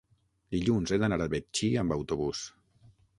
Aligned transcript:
Dilluns 0.55 0.93
he 0.95 0.97
d'anar 1.03 1.19
a 1.27 1.27
Betxí 1.33 1.69
amb 1.83 1.95
autobús. 1.99 2.41